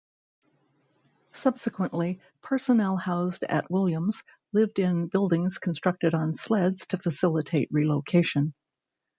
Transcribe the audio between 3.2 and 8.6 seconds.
at Williams lived in buildings constructed on sleds to facilitate relocation.